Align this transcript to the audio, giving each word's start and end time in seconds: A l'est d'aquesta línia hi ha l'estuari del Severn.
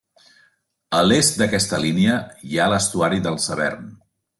A 1.01 1.01
l'est 1.09 1.37
d'aquesta 1.43 1.83
línia 1.85 2.19
hi 2.49 2.59
ha 2.65 2.71
l'estuari 2.75 3.27
del 3.29 3.43
Severn. 3.51 3.91